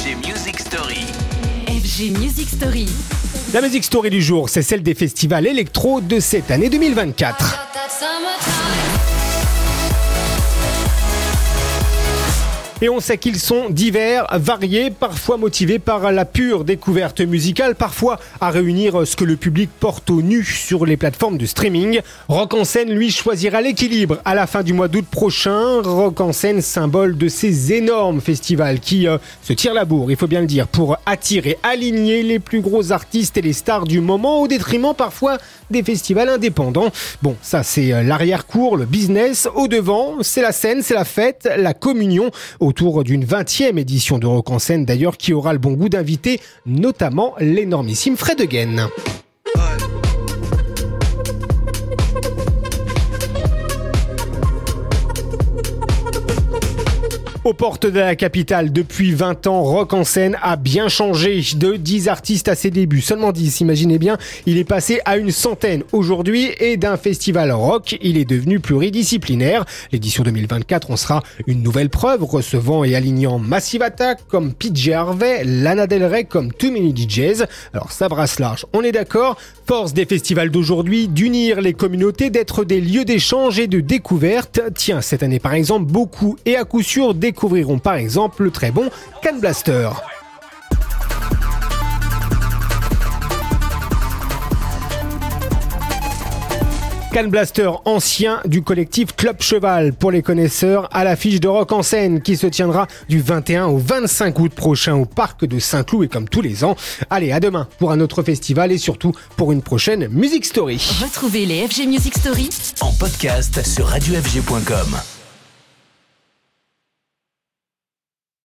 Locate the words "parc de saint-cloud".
105.06-106.04